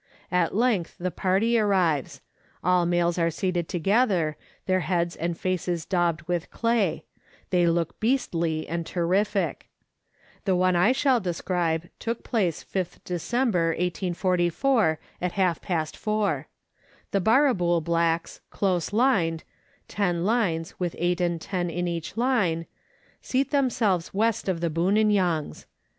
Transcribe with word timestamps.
At 0.31 0.55
length 0.55 0.95
the 0.99 1.11
party 1.11 1.59
arrives; 1.59 2.21
all 2.63 2.87
males 2.87 3.19
are 3.19 3.29
seated 3.29 3.69
together, 3.69 4.35
their 4.65 4.79
heads 4.79 5.15
and 5.15 5.37
faces 5.37 5.85
daubed 5.85 6.23
with 6.23 6.49
clay; 6.49 7.05
they 7.51 7.67
look 7.67 7.99
beastly 7.99 8.67
and 8.67 8.83
terrific. 8.83 9.69
The 10.45 10.55
one 10.55 10.75
I 10.75 10.91
shall 10.91 11.19
describe 11.19 11.87
took 11.99 12.23
place 12.23 12.63
5th 12.63 13.03
December 13.05 13.67
1844 13.77 14.99
at 15.21 15.33
half 15.33 15.61
past 15.61 15.95
four. 15.95 16.47
The 17.11 17.21
Barrabool 17.21 17.83
blacks 17.83 18.41
close 18.49 18.91
lined 18.91 19.43
ten 19.87 20.25
lines, 20.25 20.79
with 20.79 20.95
eight 20.97 21.21
and 21.21 21.39
ten 21.39 21.69
in 21.69 21.87
each 21.87 22.17
line, 22.17 22.65
seat 23.21 23.51
themselves 23.51 24.07
W. 24.09 24.27
of 24.47 24.61
the 24.61 24.71
Buninyongs. 24.71 25.67